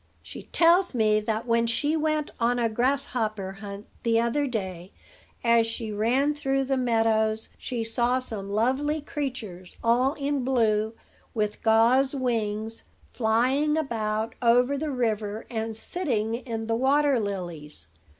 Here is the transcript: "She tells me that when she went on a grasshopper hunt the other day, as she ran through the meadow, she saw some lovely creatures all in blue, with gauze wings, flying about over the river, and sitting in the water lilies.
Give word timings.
"She 0.23 0.41
tells 0.41 0.95
me 0.95 1.19
that 1.19 1.45
when 1.45 1.67
she 1.67 1.95
went 1.95 2.31
on 2.39 2.57
a 2.57 2.67
grasshopper 2.69 3.51
hunt 3.61 3.85
the 4.01 4.19
other 4.19 4.47
day, 4.47 4.91
as 5.43 5.67
she 5.67 5.91
ran 5.91 6.33
through 6.33 6.63
the 6.63 6.75
meadow, 6.75 7.35
she 7.55 7.83
saw 7.83 8.17
some 8.17 8.49
lovely 8.49 8.99
creatures 8.99 9.75
all 9.83 10.13
in 10.13 10.43
blue, 10.43 10.93
with 11.35 11.61
gauze 11.61 12.15
wings, 12.15 12.81
flying 13.13 13.77
about 13.77 14.33
over 14.41 14.75
the 14.75 14.89
river, 14.89 15.45
and 15.51 15.75
sitting 15.75 16.33
in 16.33 16.65
the 16.65 16.75
water 16.75 17.19
lilies. 17.19 17.85